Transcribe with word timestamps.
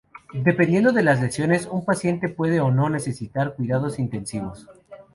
Dependiendo 0.33 0.91
de 0.93 1.03
las 1.03 1.21
lesiones, 1.21 1.67
un 1.69 1.85
paciente 1.85 2.27
puede 2.27 2.59
o 2.59 2.71
no 2.71 2.89
necesitar 2.89 3.49
de 3.51 3.53
cuidados 3.53 3.99
intensivos. 3.99 4.67